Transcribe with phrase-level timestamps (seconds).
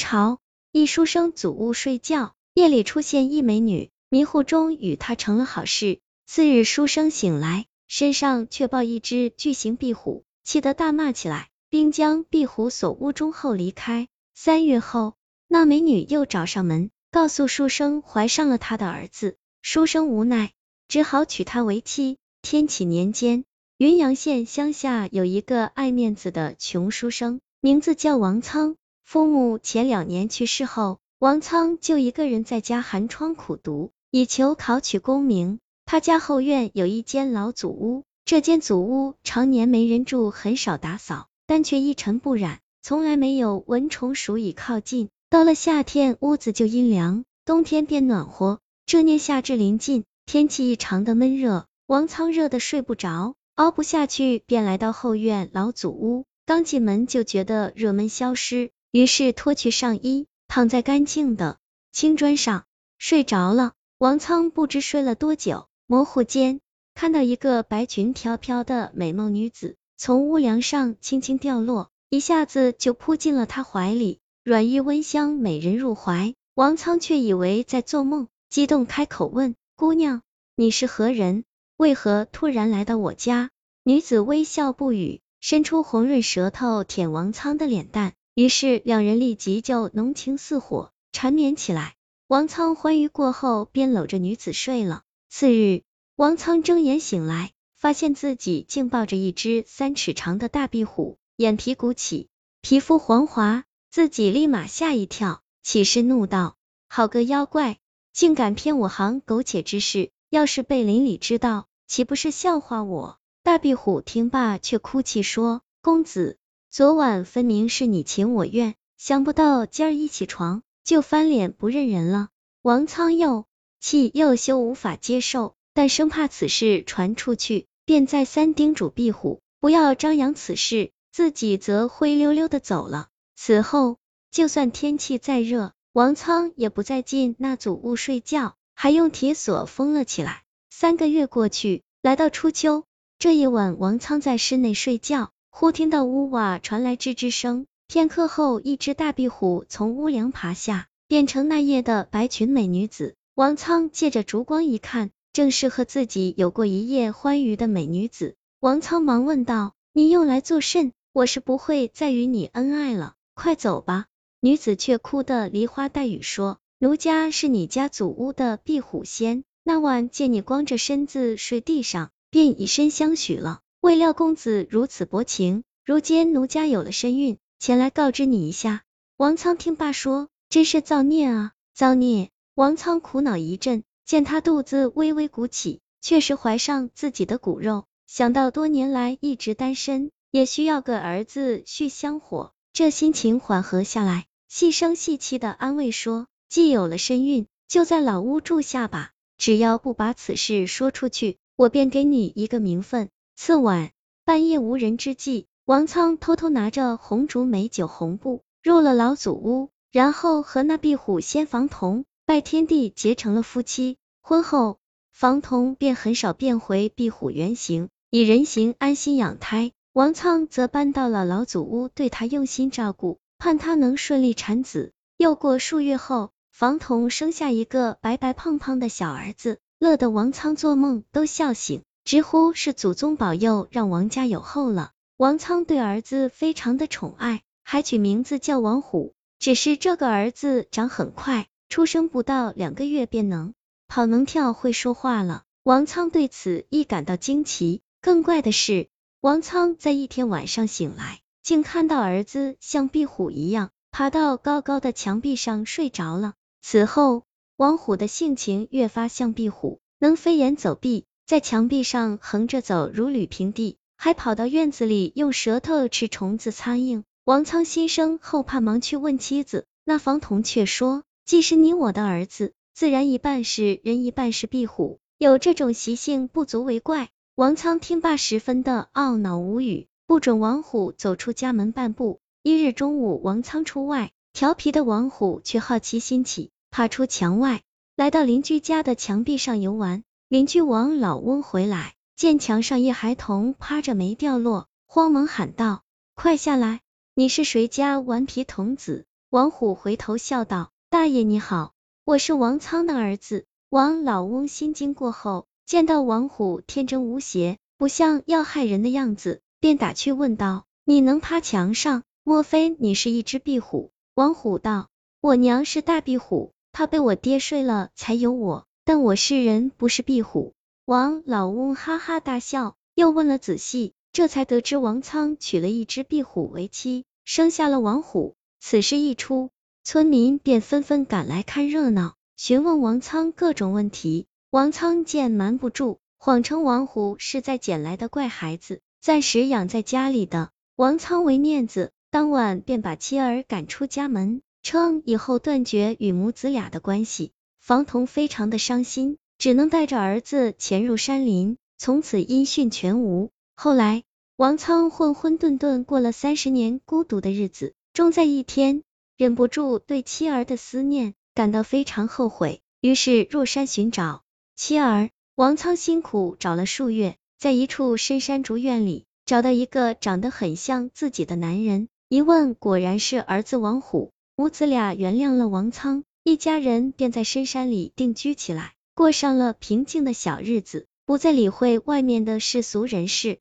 [0.00, 0.38] 朝，
[0.72, 6.00] 一书生祖屋睡觉，夜里出现一美女，迷糊中与他成了好事。
[6.26, 14.08] 次日书生醒来，身上却抱一只巨型壁虎，气得大骂起来，并将壁虎锁屋中后离开。
[14.34, 15.16] 三月后，
[15.48, 19.36] 那美女又找上门，告诉书生怀上了他的儿子。
[19.60, 20.52] 书生无奈，
[20.88, 22.16] 只好娶她为妻。
[22.40, 23.44] 天启年间，
[23.76, 28.76] 云阳县乡下有一个爱面子的穷书生，名字叫王仓。
[29.12, 35.58] 父母前两年去世后，王仓就一个人在家寒窗苦读，以求考取功名。
[35.84, 45.08] 他家后院有一间老祖屋，这间祖屋常年没人住，很少打扫，但却一尘不染，从来没有蚊虫鼠蚁靠近。
[45.28, 48.60] 到了夏天，屋子就阴凉，冬天变暖和。
[48.86, 56.26] 这年夏至临近，天气异常的闷热，王仓热的睡不着，熬不下去，便来到后院老祖屋。
[56.46, 61.58] 刚进门就觉得热闷消失，于是脱去上衣，躺在干净的
[61.92, 62.64] 青砖上
[62.98, 63.72] 睡着了。
[63.98, 65.66] 王仓不知睡了多久。
[65.86, 66.60] 模糊间，
[66.94, 76.34] 看到一个白裙飘飘的美貌女子从屋梁上轻轻掉落，一下子就扑进了他怀里，软玉温香，美人入怀。
[76.54, 80.22] 王仓却以为在做梦，激动开口问：“姑娘，
[80.54, 81.44] 你是何人？
[81.76, 83.50] 为何突然来到我家？”
[83.82, 91.94] 女子微笑不语，伸出红润舌头舔王仓的脸蛋，于是两人立即就浓情似火，缠绵起来。
[92.26, 95.02] 王仓欢愉过后，便搂着女子睡了。
[95.28, 95.82] 次日，
[96.16, 102.30] 王仓睁眼醒来，发现自己竟抱着一只三尺长的大壁虎，眼皮鼓起，
[102.62, 106.56] 皮肤黄滑，自己立马吓一跳，起身怒道
[106.88, 107.76] ：“好个妖怪，
[108.14, 110.12] 竟敢骗我行苟且之事！
[110.30, 116.38] 要是被邻里知道，岂不是笑话我？”大壁虎听罢，却哭泣说：“公子，
[116.72, 122.28] 昨晚分明是你情我愿，想不到今儿一起床就翻脸不认人了。”
[122.62, 123.44] 王仓又。
[123.80, 133.08] 气又羞，无法接受，但生怕此事传出去，便再三叮嘱壁虎不要张扬此事，自己则灰溜溜的走了。
[133.34, 133.96] 此后，
[134.30, 140.42] 就算天气再热，王仓也不再进那祖屋睡觉，还用铁锁封了起来。
[140.70, 142.84] 三个月过去，来到初秋，
[143.18, 147.66] 这一晚，王仓在室内睡觉，忽听到屋瓦传来吱吱声。
[147.86, 153.14] 片刻后，一只大壁虎从屋梁爬下，变成那夜的白裙美女子。
[153.34, 158.36] 王仓借着烛光一看，正是和自己有过一夜欢愉的美女子。
[158.60, 160.92] 王仓忙问道：“你又来作甚？
[161.12, 164.06] 我是不会再与你恩爱了，快走吧。”
[164.40, 173.60] 女子却哭得梨花带雨，说：“奴家是你家祖屋的壁虎仙，那晚见你光着身子睡地上，便以身相许了。
[173.80, 178.82] 未料公子如此薄情，如今奴家有了身孕，前来告知你一下。”
[179.16, 187.86] 王仓听罢说：“真是造孽啊，造孽！”王仓苦恼一阵，见他肚子微微鼓起，确实怀上自己的骨肉。
[188.06, 203.08] 想到多年来一直单身，也需要个儿子续香火，这心情缓和下来，细声细气的安慰说：“既有了身孕，就在老屋住下吧，只要不把此事说出去，我便给你一个名分。”
[203.42, 203.92] 次晚
[204.26, 212.04] 半夜无人之际，王仓偷偷拿着红烛、美酒、红布入了老祖屋，然后和那壁虎仙房童。
[212.26, 214.76] 拜天地结成了夫妻，婚后
[215.10, 219.72] 房童便很少变回壁虎原形，以人形安心养胎。
[219.94, 224.92] 王仓则搬到了老祖屋，对他用心照顾，盼他能顺利产子。
[225.16, 234.90] 又过数月后，房童生下一个白白胖胖的小儿子，乐得王仓做梦都笑醒，直呼是祖宗保佑，让王家有后了。
[235.16, 239.14] 王仓对儿子非常的宠爱，还取名字叫王虎。
[239.38, 241.46] 只是这个儿子长很快。
[241.68, 243.54] 出生不到两个月便能
[243.86, 247.80] 跑能跳会说话了，王仓对此亦感到惊奇。
[248.00, 248.88] 更怪的是，
[249.20, 256.34] 王仓在一天晚上醒来，竟看到儿子像壁虎一样爬到高高的墙壁上睡着了。
[256.60, 257.22] 此后，
[257.54, 267.04] 王虎的性情越发像壁虎，能飞檐走壁，在墙壁上横着走如履平地，还跑到院子里用舌头吃虫子苍蝇。
[267.22, 271.04] 王仓心生后怕，忙去问妻子，那房童却说。
[271.24, 277.10] 既是你我的儿子，自然一半是人，一半是壁虎，有这种习性不足为怪。
[277.36, 282.18] 王仓听罢，十分的懊恼无语，不准王虎走出家门半步。
[282.42, 287.62] 一日中午，王仓出外，调皮的王虎却好奇心起，爬出墙外，
[287.94, 290.02] 来到邻居家的墙壁上游玩。
[290.30, 295.82] 邻居王老翁回来，见墙上一孩童趴着没掉落，慌忙喊道
[296.14, 296.82] ：“快下来！
[297.16, 299.06] 你是谁家顽皮童子？
[299.30, 301.72] 王虎回头笑道：“大爷你好，
[302.04, 314.90] 我是王仓的儿子。”王老翁心惊过后，见到王虎天真无邪，不像要害人的样子，便打趣问道：“你能趴墙上，莫非你是一只壁虎？”王虎道
[315.20, 320.54] ：“我娘是大壁虎，她被我爹睡了才有我，但我是人，不是壁虎。”
[320.86, 328.34] 王老翁哈哈大笑，又问了仔细，这才得知王仓娶了一只壁虎为妻，生下了王虎。
[328.58, 329.50] 此事一出，
[329.84, 334.26] 村民便纷纷赶来看热闹，询问王仓各种问题。
[334.50, 340.50] 王仓见瞒不住，谎称王虎是在捡来的怪孩子，暂时养在家里的。
[340.74, 347.30] 王仓为面子，当晚便把妻儿赶出家门，称以后断绝与母子俩的关系。
[347.60, 349.16] 房童非常的伤心。
[349.38, 353.30] 只能带着儿子潜入山林，从此音讯全无。
[353.56, 354.02] 后来，
[354.36, 358.82] 王仓混混沌沌过了三十年孤独的日子，终在一天
[359.16, 364.24] 忍不住对妻儿的思念感到非常后悔，于是入山寻找
[364.56, 365.08] 妻儿。
[365.36, 374.10] 王仓辛苦找了数月，在一处深山竹院里找到一个长得很像自己的男人，一问果然是儿子王虎。
[374.36, 378.74] 母子俩原谅了王仓，一家人便在深山里定居起来。
[378.94, 383.40] 过上了平静的小日子，不再理会外面的世俗人事。